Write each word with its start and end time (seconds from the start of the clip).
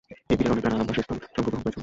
এই 0.31 0.35
বিলের 0.37 0.51
অনেক 0.51 0.63
ধারা 0.63 0.77
আবাসস্থল 0.77 1.17
সংঘ 1.25 1.45
গ্রহণ 1.45 1.61
করেছিল। 1.63 1.79